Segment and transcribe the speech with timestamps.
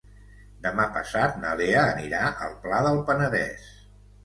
[0.61, 3.71] Demà passat na Lea anirà al Pla del Penedès.